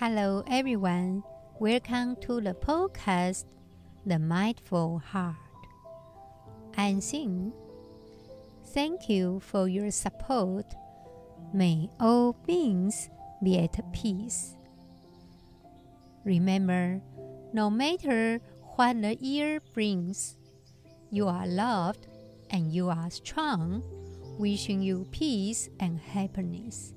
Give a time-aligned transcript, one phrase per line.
[0.00, 1.22] Hello, everyone.
[1.58, 3.44] Welcome to the podcast,
[4.06, 5.36] The Mindful Heart.
[6.74, 7.52] I'm Xin.
[8.72, 10.64] Thank you for your support.
[11.52, 13.10] May all beings
[13.44, 14.56] be at peace.
[16.24, 17.02] Remember,
[17.52, 18.40] no matter
[18.76, 20.38] what the year brings,
[21.10, 22.06] you are loved
[22.48, 23.82] and you are strong,
[24.38, 26.94] wishing you peace and happiness.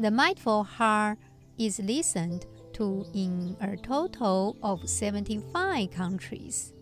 [0.00, 1.18] The mindful heart
[1.56, 6.72] is listened to in a total of 75 countries,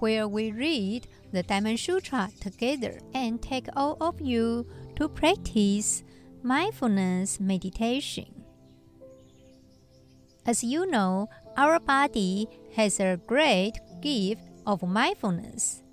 [0.00, 6.02] where we read the Diamond Sutra together and take all of you to practice
[6.42, 8.44] mindfulness meditation.
[10.44, 15.84] As you know, our body has a great gift of mindfulness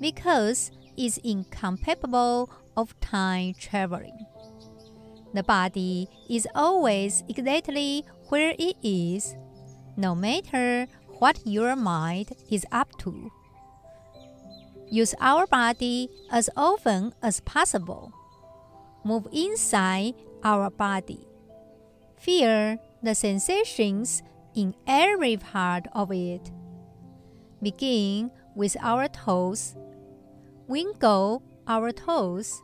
[0.00, 4.26] because it's incapable of time traveling.
[5.34, 9.36] The body is always exactly where it is,
[9.96, 10.86] no matter
[11.18, 13.30] what your mind is up to.
[14.88, 18.12] Use our body as often as possible.
[19.04, 21.26] Move inside our body.
[22.16, 24.22] Feel the sensations
[24.54, 26.52] in every part of it.
[27.60, 29.74] Begin with our toes.
[30.68, 32.62] Wiggle our toes.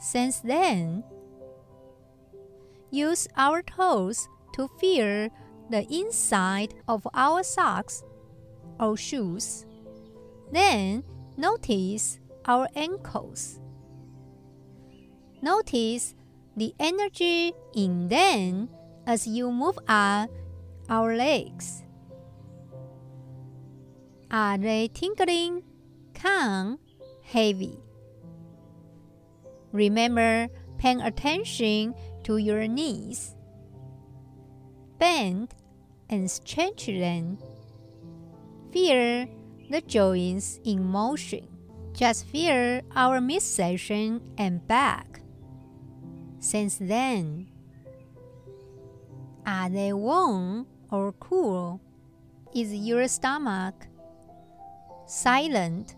[0.00, 1.04] Since then,
[2.90, 5.28] use our toes to feel
[5.70, 8.02] the inside of our socks
[8.78, 9.66] or shoes.
[10.52, 11.04] Then
[11.36, 13.60] notice our ankles.
[15.42, 16.14] Notice
[16.56, 18.68] the energy in them
[19.06, 20.30] as you move up
[20.88, 21.82] our legs.
[24.30, 25.62] Are they tingling,
[26.14, 26.78] calm,
[27.22, 27.78] heavy?
[29.72, 30.48] Remember
[30.80, 33.36] paying attention to your knees.
[34.98, 35.54] Bend
[36.08, 37.36] and stretch them.
[38.72, 39.28] Feel
[39.68, 41.46] the joints in motion.
[41.92, 45.20] Just feel our midsection and back.
[46.38, 47.48] Since then,
[49.44, 51.82] are they warm or cool?
[52.54, 53.86] Is your stomach
[55.06, 55.94] silent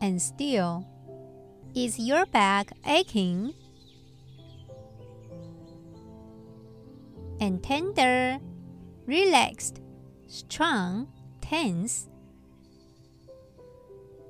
[0.00, 0.84] and still?
[1.74, 3.54] Is your back aching
[7.40, 8.38] and tender,
[9.06, 9.80] relaxed,
[10.26, 11.08] strong,
[11.40, 12.08] tense.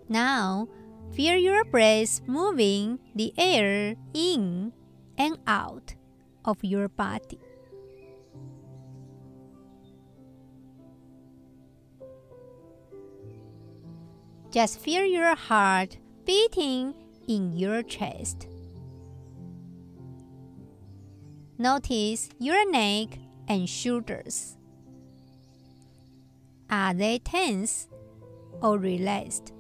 [0.08, 0.68] Now,
[1.12, 4.72] feel your breath moving the air in
[5.18, 5.94] and out
[6.44, 7.38] of your body.
[14.50, 16.94] Just feel your heart beating
[17.30, 18.48] in your chest.
[21.58, 24.56] Notice your neck and shoulders.
[26.68, 27.86] Are they tense
[28.60, 29.52] or relaxed?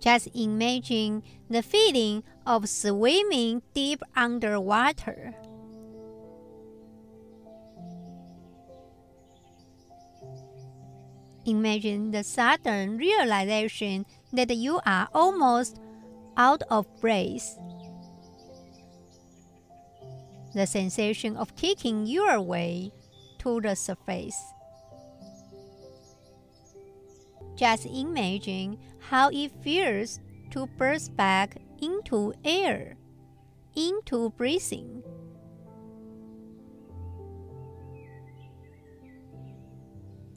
[0.00, 5.34] Just imagine the feeling of swimming deep underwater.
[11.46, 15.78] Imagine the sudden realization that you are almost
[16.36, 17.56] out of breath.
[20.54, 22.92] The sensation of kicking your way
[23.38, 24.36] to the surface.
[27.54, 30.18] Just imagine how it feels
[30.50, 32.96] to burst back into air,
[33.76, 35.02] into breathing.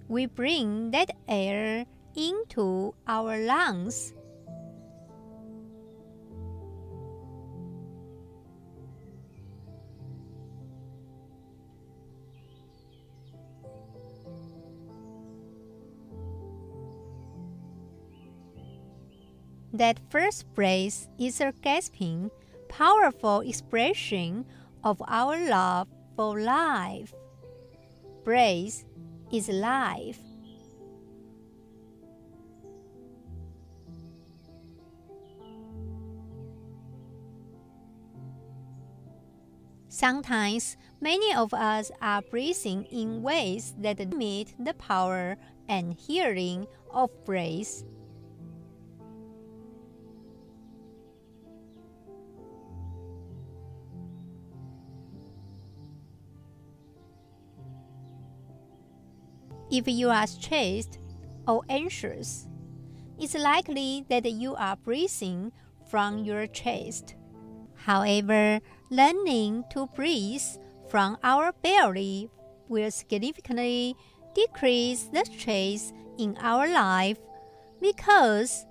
[0.10, 1.86] We bring that air
[2.18, 4.12] into our lungs.
[19.72, 22.32] That first breath is a gasping,
[22.68, 24.46] powerful expression
[24.84, 27.14] of our love for life.
[28.26, 28.84] Breath
[29.32, 30.20] is life.
[39.90, 45.36] Sometimes, many of us are breathing in ways that limit the power
[45.68, 47.84] and hearing of breath.
[59.72, 60.98] If you are stressed
[61.48, 62.48] or anxious,
[63.20, 65.52] it's likely that you are breathing
[65.90, 67.16] from your chest.
[67.76, 70.42] However, learning to breathe
[70.90, 72.30] from our belly
[72.68, 73.96] will significantly
[74.34, 77.20] decrease the stress in our life
[77.80, 78.66] because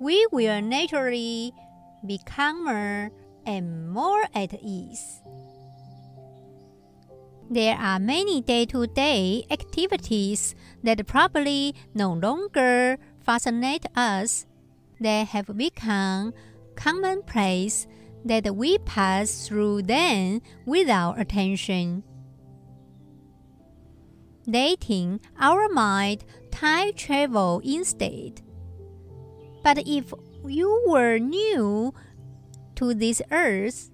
[0.00, 1.52] we will naturally
[2.06, 3.10] be calmer
[3.44, 5.20] and more at ease.
[7.52, 14.46] There are many day to day activities that probably no longer fascinate us.
[14.98, 16.32] They have become
[16.76, 17.86] commonplace
[18.24, 22.04] that we pass through them without attention.
[24.46, 28.40] Letting our mind time travel instead.
[29.62, 30.14] But if
[30.46, 31.92] you were new
[32.76, 33.90] to this earth,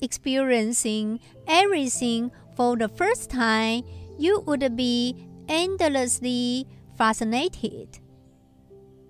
[0.00, 1.18] experiencing
[1.48, 3.82] everything for the first time,
[4.18, 6.66] you would be endlessly
[6.96, 7.98] fascinated.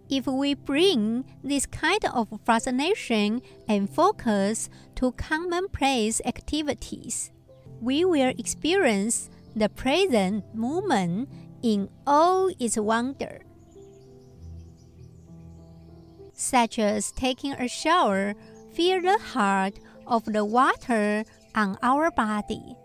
[0.09, 7.31] If we bring this kind of fascination and focus to commonplace activities,
[7.81, 11.29] we will experience the present moment
[11.63, 13.41] in all its wonder.
[16.33, 18.35] Such as taking a shower,
[18.73, 21.25] feel the heart of the water
[21.55, 22.77] on our body.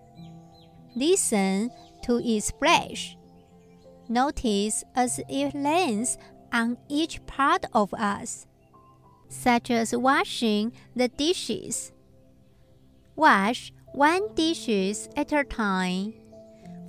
[0.98, 1.70] Listen
[2.02, 3.16] to its splash.
[4.10, 6.18] Notice as it lands
[6.52, 8.48] on each part of us,
[9.30, 11.92] such as washing the dishes.
[13.16, 16.16] Wash one dishes at a time.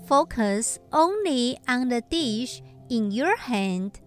[0.07, 4.01] Focus only on the dish in your hand,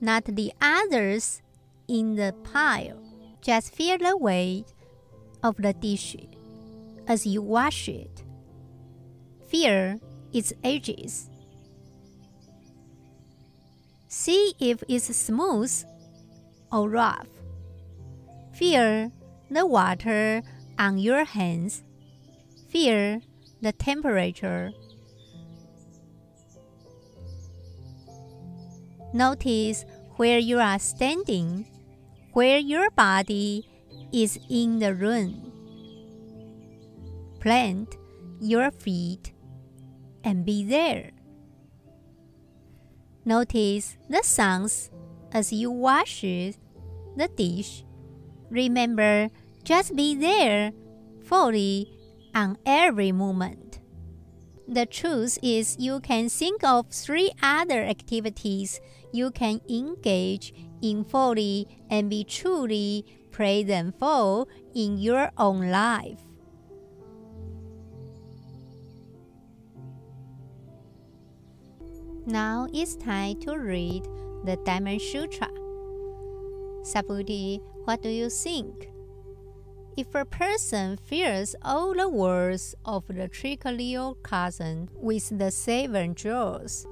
[0.00, 1.42] not the others
[1.88, 2.96] in the pile.
[3.42, 4.72] Just feel the weight
[5.42, 6.16] of the dish
[7.06, 8.24] as you wash it.
[9.50, 9.98] Feel
[10.32, 11.28] its edges.
[14.06, 15.72] See if it's smooth
[16.70, 17.26] or rough.
[18.52, 19.10] Feel
[19.50, 20.42] the water
[20.78, 21.82] on your hands.
[22.68, 23.20] Feel
[23.60, 24.70] the temperature.
[29.12, 31.66] Notice where you are standing,
[32.34, 33.66] where your body
[34.12, 35.52] is in the room.
[37.40, 37.96] Plant
[38.40, 39.32] your feet
[40.24, 41.12] and be there.
[43.24, 44.90] Notice the sounds
[45.32, 47.84] as you wash the dish.
[48.50, 49.28] Remember,
[49.62, 50.72] just be there
[51.24, 51.86] fully
[52.34, 53.80] on every moment.
[54.66, 58.80] The truth is, you can think of three other activities
[59.12, 66.20] you can engage in fully and be truly present for in your own life.
[72.30, 74.04] Now it's time to read
[74.44, 75.48] the Diamond Sutra.
[76.86, 78.88] Subhuti, what do you think?
[79.96, 86.86] If a person fears all the words of the trichiliocosm with the seven jewels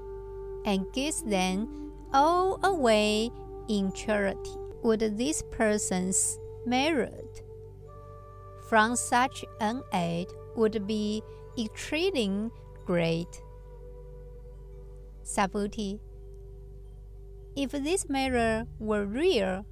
[0.67, 3.31] and gives them all away
[3.69, 6.37] in charity, would this person's
[6.67, 7.44] merit
[8.69, 10.26] from such an aid
[10.56, 11.23] would be
[11.56, 12.50] exceeding
[12.85, 13.40] great.
[15.28, 16.00] Subhuti.
[17.54, 19.66] If this mirror were real,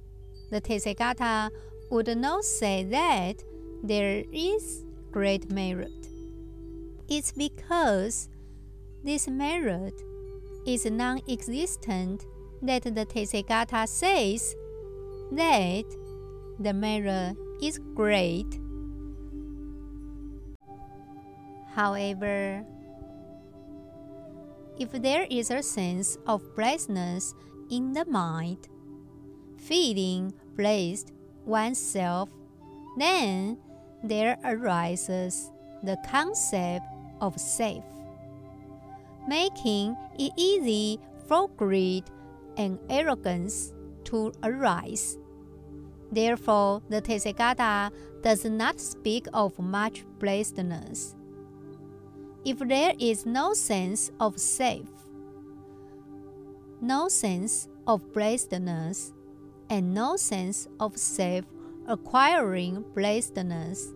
[0.51, 1.49] the Tathagata
[1.89, 3.43] would not say that
[3.83, 6.07] there is great merit.
[7.09, 8.29] It's because
[9.03, 9.93] this merit
[10.65, 12.25] is non existent
[12.61, 14.55] that the Tathagata says
[15.31, 15.85] that
[16.59, 18.59] the mirror is great.
[21.73, 22.65] However,
[24.79, 27.33] if there is a sense of blessedness
[27.69, 28.67] in the mind,
[29.57, 31.11] feeling blessed
[31.45, 32.29] oneself,
[32.97, 33.57] then
[34.03, 35.51] there arises
[35.83, 36.85] the concept
[37.21, 37.83] of safe,
[39.27, 42.03] making it easy for greed
[42.57, 43.73] and arrogance
[44.05, 45.17] to arise.
[46.11, 47.91] Therefore, the Tathagata
[48.21, 51.15] does not speak of much blessedness.
[52.45, 54.87] If there is no sense of safe,
[56.79, 59.13] no sense of blessedness,
[59.69, 61.45] and no sense of self
[61.87, 63.93] acquiring blessedness.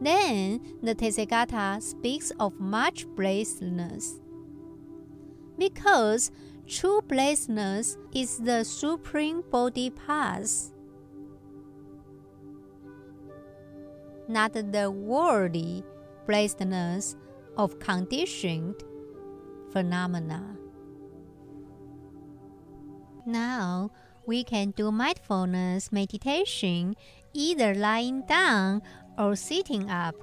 [0.00, 4.20] Then the Tathagata speaks of much blessedness.
[5.58, 6.30] Because
[6.66, 10.72] true blessedness is the supreme bodhi path,
[14.28, 15.84] not the worldly
[16.26, 17.16] blessedness
[17.56, 18.76] of conditioned
[19.72, 20.56] phenomena.
[23.26, 23.90] Now
[24.26, 26.96] we can do mindfulness meditation
[27.32, 28.82] either lying down
[29.18, 30.14] or sitting up.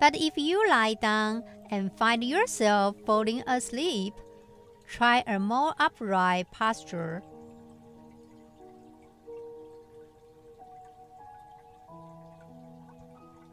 [0.00, 4.14] But if you lie down and find yourself falling asleep,
[4.86, 7.22] try a more upright posture.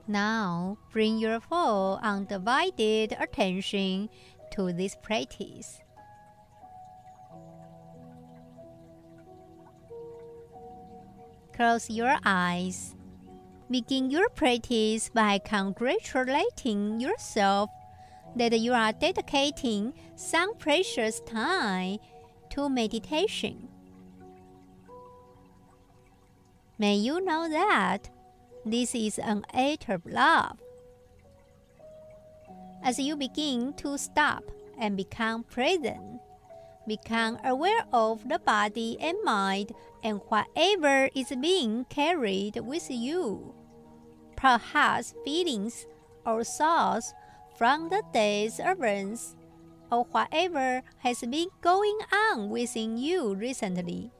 [0.09, 4.09] Now bring your full undivided attention
[4.53, 5.77] to this practice.
[11.53, 12.95] Close your eyes.
[13.69, 17.69] Begin your practice by congratulating yourself
[18.35, 21.99] that you are dedicating some precious time
[22.49, 23.67] to meditation.
[26.79, 28.09] May you know that
[28.65, 30.59] this is an act of love.
[32.83, 34.43] As you begin to stop
[34.79, 36.21] and become present,
[36.87, 39.73] become aware of the body and mind
[40.03, 43.53] and whatever is being carried with you.
[44.35, 45.85] Perhaps feelings
[46.25, 47.13] or thoughts
[47.57, 49.35] from the day's events
[49.91, 54.11] or whatever has been going on within you recently.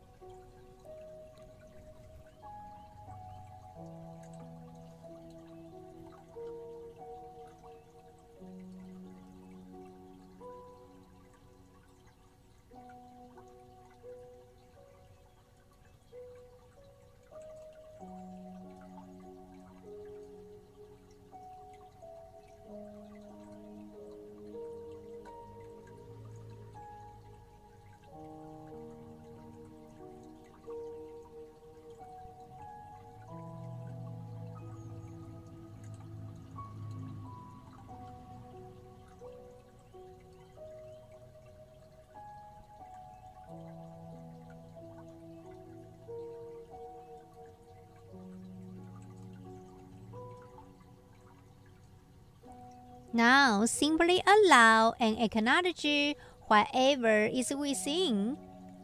[53.49, 56.13] Now simply allow and acknowledge
[56.45, 58.37] whatever is within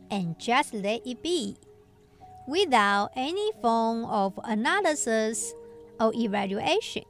[0.09, 1.53] and just let it be,
[2.49, 5.53] without any form of analysis
[6.01, 7.05] or evaluation.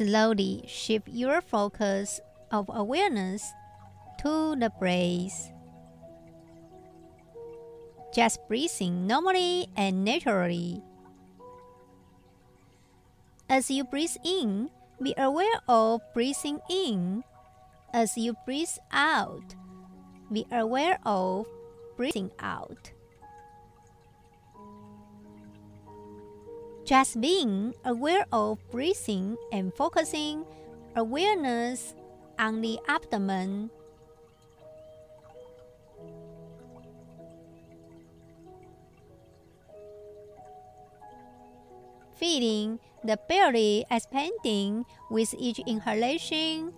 [0.00, 3.44] Slowly shift your focus of awareness
[4.24, 5.52] to the breath.
[8.14, 10.80] Just breathing normally and naturally.
[13.50, 14.70] As you breathe in,
[15.02, 17.22] be aware of breathing in.
[17.92, 19.54] As you breathe out,
[20.32, 21.44] be aware of
[21.98, 22.90] breathing out.
[26.90, 30.42] Just being aware of breathing and focusing
[30.96, 31.94] awareness
[32.36, 33.70] on the abdomen.
[42.18, 46.74] Feeling the belly expanding with each inhalation.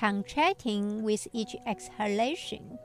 [0.00, 2.78] Contracting with each exhalation.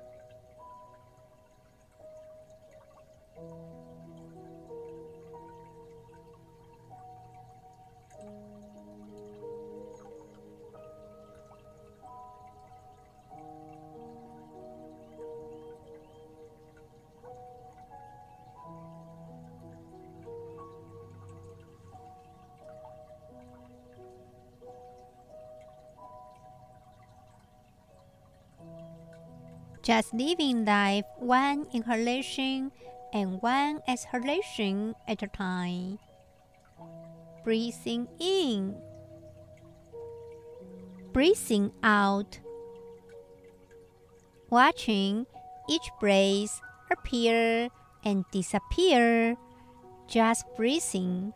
[29.85, 32.71] Just living life one inhalation
[33.13, 35.99] and one exhalation at a time.
[37.43, 38.75] Breathing in,
[41.13, 42.39] breathing out,
[44.49, 45.27] watching
[45.69, 47.69] each breath appear
[48.03, 49.37] and disappear,
[50.09, 51.31] just breathing.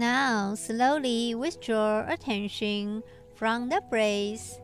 [0.00, 3.02] Now slowly withdraw attention
[3.36, 4.58] from the breath.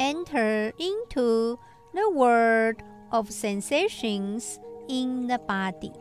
[0.00, 1.58] Enter into
[1.92, 2.76] the world
[3.12, 5.92] of sensations in the body.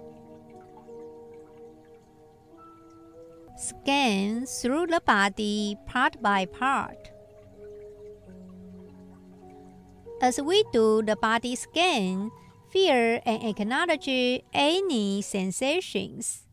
[3.60, 7.12] Scan through the body part by part.
[10.22, 12.32] As we do the body scan,
[12.72, 14.08] feel and acknowledge
[14.54, 16.48] any sensations.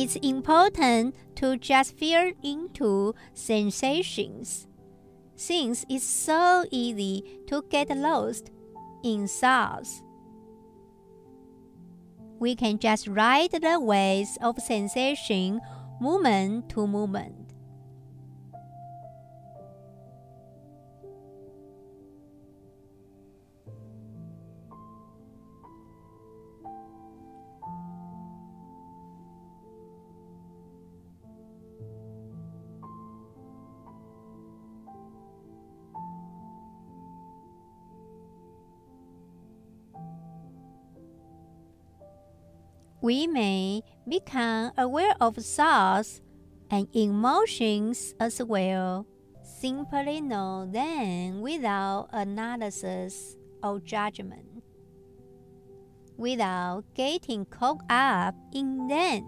[0.00, 4.68] It's important to just feel into sensations,
[5.34, 8.52] since it's so easy to get lost
[9.02, 10.00] in thoughts.
[12.38, 15.60] We can just ride the waves of sensation
[16.00, 17.54] moment to moment.
[43.08, 46.20] We may become aware of thoughts
[46.70, 49.06] and emotions as well.
[49.42, 54.62] Simply know them without analysis or judgment,
[56.18, 59.24] without getting caught up in them.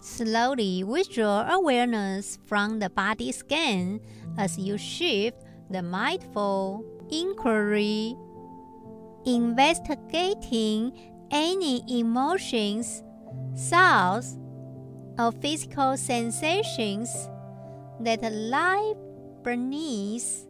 [0.00, 3.98] Slowly withdraw awareness from the body scan
[4.38, 8.14] as you shift the mindful inquiry
[9.34, 10.92] investigating
[11.30, 13.02] any emotions,
[13.68, 14.38] thoughts,
[15.18, 17.10] or physical sensations
[18.00, 18.94] that lie
[19.42, 20.46] beneath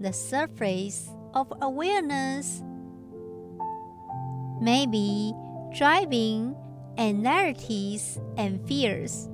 [0.00, 2.62] the surface of awareness.
[4.60, 5.32] Maybe
[5.76, 6.56] driving
[6.96, 9.28] anxieties and fears.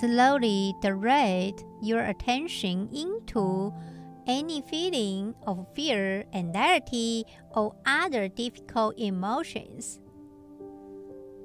[0.00, 3.72] Slowly direct your attention into
[4.26, 10.00] any feeling of fear, anxiety, or other difficult emotions.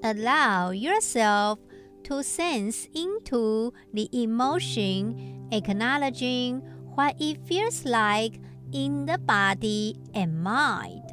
[0.04, 1.60] Allow yourself
[2.04, 6.62] to sense into the emotion, acknowledging
[6.96, 8.39] what it feels like
[8.72, 11.05] in the body and mind.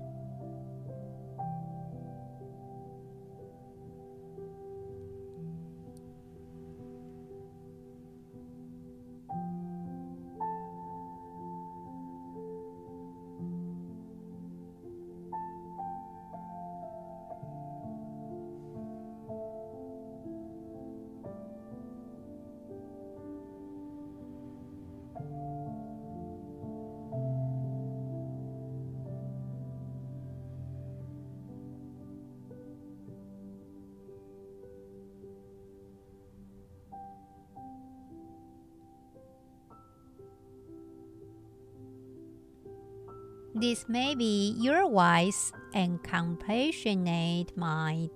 [43.62, 48.10] This may be your wise and compassionate mind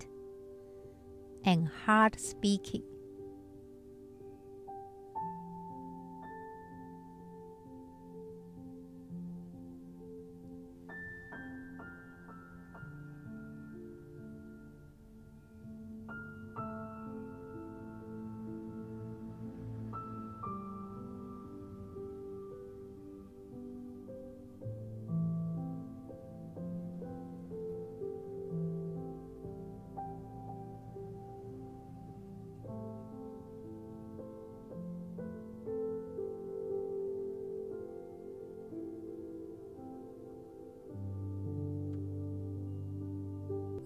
[1.45, 2.83] and heart speaking.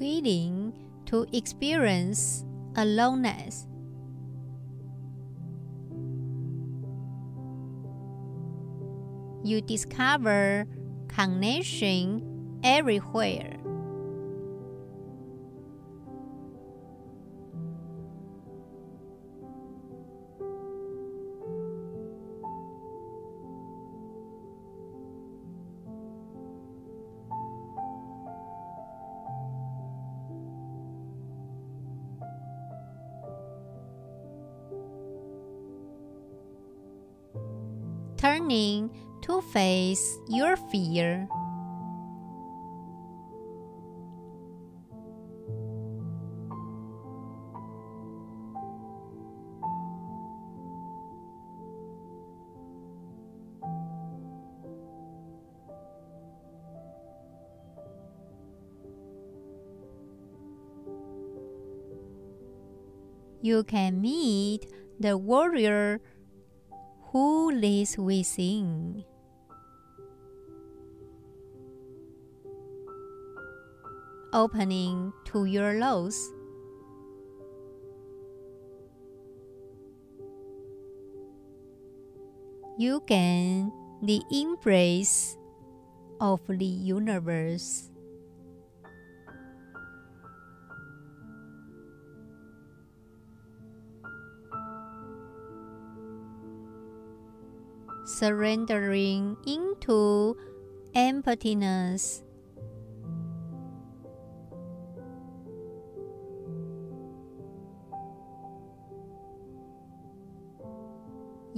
[0.00, 0.72] Willing
[1.04, 2.44] to experience
[2.76, 3.66] aloneness.
[9.44, 10.66] You discover
[11.08, 13.59] connection everywhere.
[40.00, 41.28] Face your fear.
[63.42, 64.66] You can meet
[65.00, 66.00] the warrior
[67.10, 69.04] who lives within.
[74.32, 76.30] Opening to your loss.
[82.78, 85.36] You gain the embrace
[86.20, 87.90] of the universe.
[98.10, 100.36] surrendering into
[100.94, 102.22] emptiness.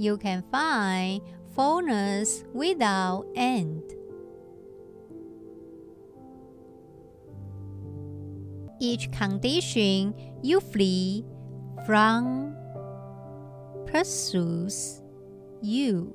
[0.03, 1.21] You can find
[1.55, 3.83] fullness without end.
[8.81, 11.23] Each condition you flee
[11.85, 12.53] from
[13.87, 15.01] pursues
[15.61, 16.13] you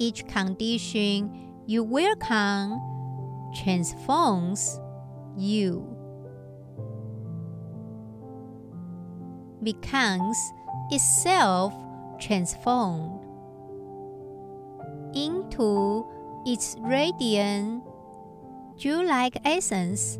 [0.00, 1.30] each condition
[1.66, 2.80] you welcome
[3.62, 4.80] transforms
[5.36, 5.86] you.
[9.62, 10.38] Becomes
[10.90, 11.74] itself
[12.18, 13.20] transformed
[15.14, 16.06] into
[16.46, 17.82] its radiant,
[18.76, 20.18] jewel like essence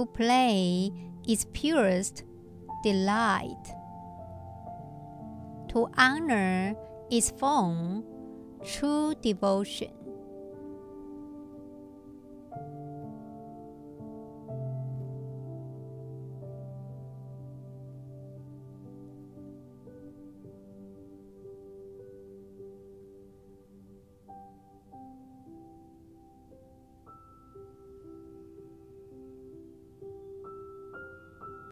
[0.00, 0.90] to play
[1.28, 2.24] is purest
[2.82, 3.64] delight.
[5.68, 6.74] To honor
[7.10, 8.04] is form,
[8.64, 9.99] true devotion.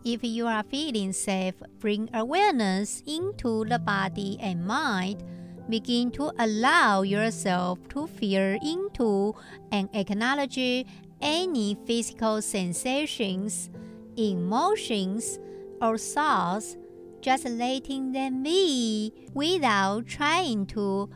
[0.09, 5.23] If you are feeling safe, bring awareness into the body and mind.
[5.69, 9.35] Begin to allow yourself to feel into
[9.71, 10.87] and acknowledge
[11.21, 13.69] any physical sensations,
[14.17, 15.39] emotions,
[15.83, 16.79] or thoughts,
[17.21, 21.11] just letting them be without trying to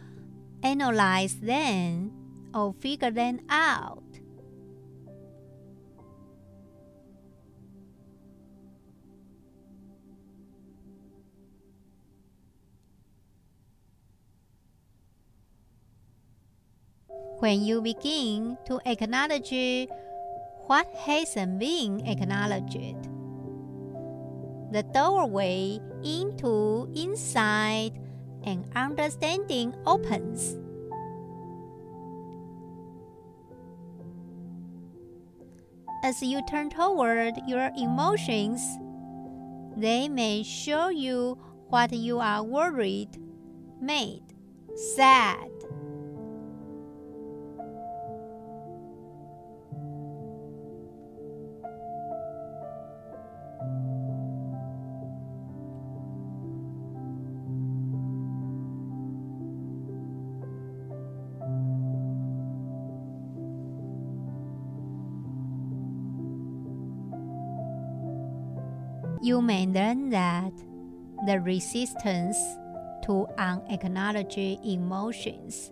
[0.62, 2.12] analyze them
[2.52, 4.11] or figure them out.
[17.38, 19.88] When you begin to acknowledge
[20.66, 22.96] what hasn't been acknowledged.
[24.72, 27.92] The doorway into insight
[28.44, 30.56] and understanding opens.
[36.02, 38.60] As you turn toward your emotions,
[39.76, 43.20] they may show you what you are worried,
[43.80, 44.24] made,
[44.96, 45.51] sad,
[69.22, 70.52] You may learn that
[71.26, 72.36] the resistance
[73.04, 75.70] to unacknowledged emotions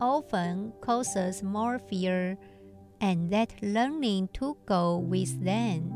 [0.00, 2.38] often causes more fear,
[2.98, 5.92] and that learning to go with them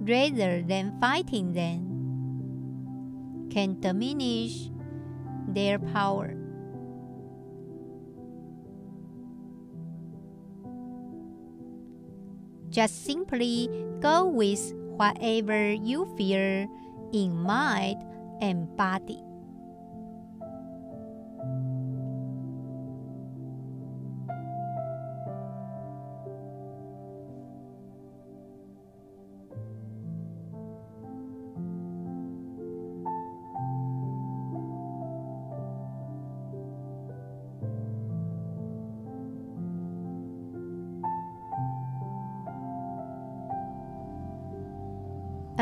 [0.00, 4.70] rather than fighting them can diminish
[5.46, 6.34] their power.
[12.70, 13.68] Just simply
[14.00, 14.72] go with
[15.02, 16.70] whatever you fear
[17.12, 17.98] in mind
[18.40, 19.18] and body.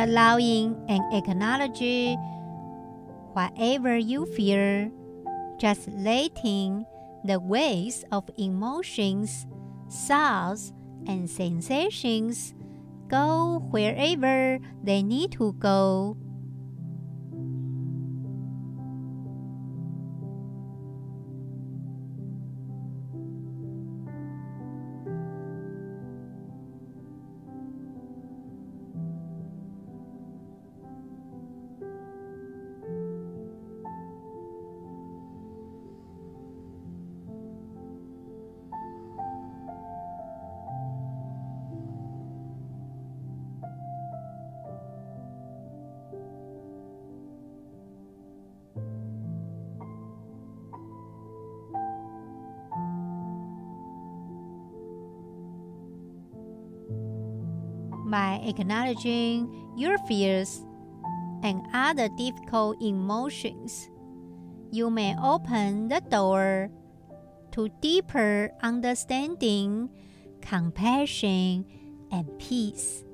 [0.03, 2.19] Allowing and acknowledging
[3.33, 4.91] whatever you fear,
[5.59, 6.87] just letting
[7.25, 9.47] the waves of emotions,
[9.91, 10.73] thoughts,
[11.07, 12.55] and sensations
[13.09, 16.17] go wherever they need to go.
[58.11, 60.67] By acknowledging your fears
[61.43, 63.89] and other difficult emotions,
[64.71, 66.71] you may open the door
[67.53, 69.89] to deeper understanding,
[70.43, 71.65] compassion,
[72.13, 73.05] and peace.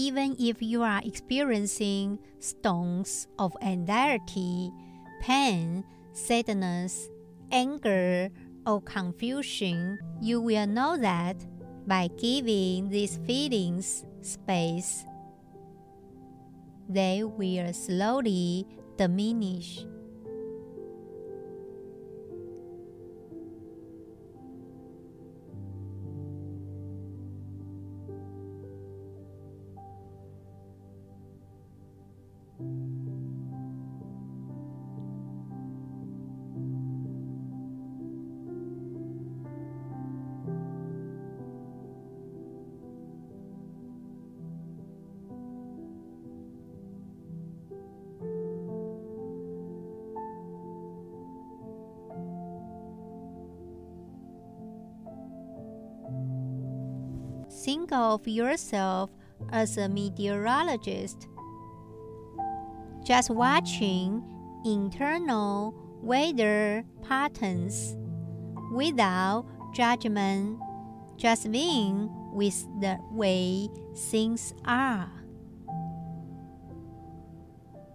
[0.00, 4.72] Even if you are experiencing storms of anxiety,
[5.20, 7.10] pain, sadness,
[7.52, 8.30] anger,
[8.66, 11.36] or confusion, you will know that
[11.86, 15.04] by giving these feelings space,
[16.88, 19.84] they will slowly diminish.
[57.64, 59.10] Think of yourself
[59.52, 61.28] as a meteorologist,
[63.04, 64.22] just watching
[64.64, 67.96] internal weather patterns
[68.72, 69.44] without
[69.74, 70.58] judgment,
[71.16, 73.68] just being with the way
[74.10, 75.10] things are.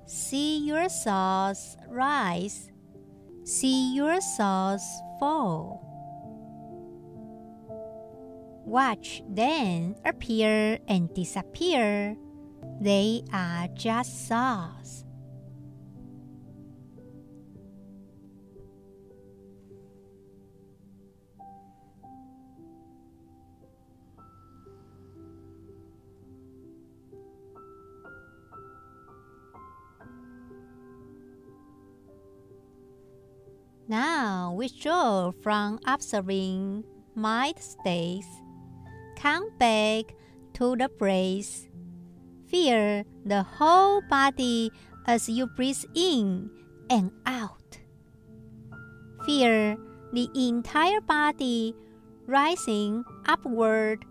[0.05, 2.71] See your thoughts rise,
[3.43, 4.85] see your thoughts
[5.19, 5.84] fall
[8.65, 12.17] watch then appear and disappear.
[12.81, 15.05] They are just thoughts.
[33.87, 38.25] Now withdraw from observing mind states.
[39.25, 40.13] Come back
[40.53, 41.65] to the breath.
[42.45, 44.69] Feel the whole body
[45.07, 46.51] as you breathe in
[46.91, 47.81] and out.
[49.25, 49.81] Feel
[50.13, 51.73] the entire body
[52.27, 54.05] rising upward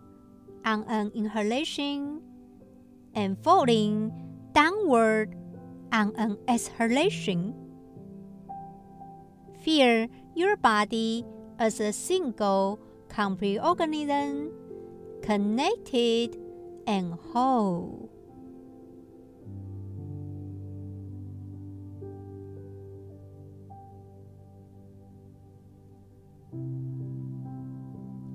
[0.65, 2.19] on an inhalation
[3.15, 4.11] and falling
[4.51, 5.39] downward
[5.93, 7.55] on an exhalation.
[9.63, 11.25] Feel your body
[11.61, 14.51] as a single complete organism,
[15.25, 16.37] connected
[16.87, 18.11] and whole.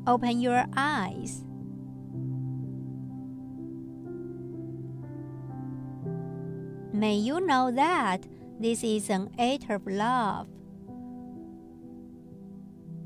[0.07, 1.43] Open your eyes.
[6.91, 8.25] May you know that
[8.59, 10.47] this is an act of love.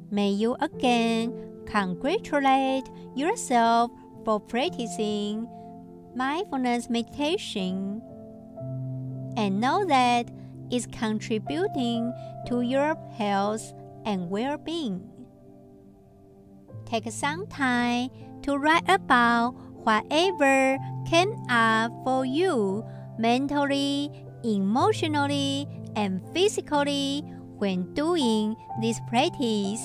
[0.10, 3.92] May you again congratulate yourself
[4.26, 5.48] for practicing
[6.16, 8.02] mindfulness meditation
[9.36, 10.30] and know that
[10.70, 12.14] it's contributing
[12.48, 13.74] to your health
[14.06, 15.10] and well being.
[16.86, 18.10] Take some time
[18.44, 19.52] to write about
[19.84, 20.78] whatever
[21.10, 22.86] came up for you
[23.18, 24.10] mentally,
[24.44, 27.24] emotionally, and physically
[27.58, 29.82] when doing this practice.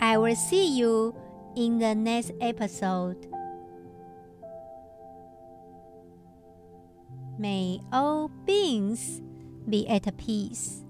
[0.00, 1.14] I will see you
[1.54, 3.28] in the next episode.
[7.38, 9.20] May all beings
[9.68, 10.84] be at peace.